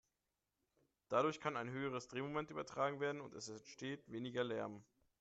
[1.09, 4.83] Dadurch kann ein höheres Drehmoment übertragen werden und es entsteht weniger Lärm.